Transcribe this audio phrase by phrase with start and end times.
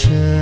[0.00, 0.41] 是。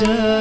[0.00, 0.37] Yeah.